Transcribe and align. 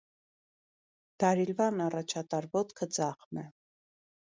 Դարիլվան 1.23 1.85
առաջատար 1.87 2.49
ոտքը 2.57 2.91
ձախն 2.99 3.45
է։ 3.47 3.49